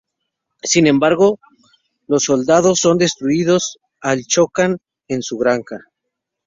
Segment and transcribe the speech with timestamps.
[0.63, 1.39] Sin embargo,
[2.07, 5.79] los soldados son destruidos al chocan en una zanja.